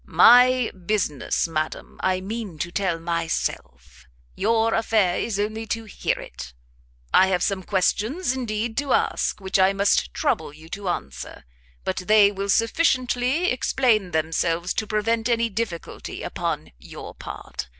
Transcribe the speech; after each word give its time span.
"My 0.03 0.71
business, 0.73 1.47
madam, 1.47 1.99
I 2.01 2.21
mean 2.21 2.57
to 2.57 2.71
tell 2.71 2.97
myself; 2.97 4.07
your 4.35 4.73
affair 4.73 5.19
is 5.19 5.39
only 5.39 5.67
to 5.67 5.83
hear 5.85 6.17
it. 6.17 6.55
I 7.13 7.27
have 7.27 7.43
some 7.43 7.61
questions, 7.61 8.33
indeed, 8.35 8.75
to 8.77 8.93
ask, 8.93 9.39
which 9.39 9.59
I 9.59 9.73
must 9.73 10.11
trouble 10.11 10.53
you 10.53 10.69
to 10.69 10.89
answer, 10.89 11.43
but 11.83 11.97
they 11.97 12.31
will 12.31 12.49
sufficiently 12.49 13.51
explain 13.51 14.09
themselves 14.09 14.73
to 14.73 14.87
prevent 14.87 15.29
any 15.29 15.49
difficulty 15.49 16.23
upon 16.23 16.71
your 16.79 17.13
part. 17.13 17.67